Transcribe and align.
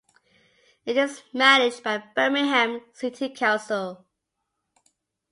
It 0.83 0.97
is 0.97 1.21
managed 1.31 1.83
by 1.83 1.99
Birmingham 1.99 2.81
City 2.91 3.29
Council. 3.29 4.03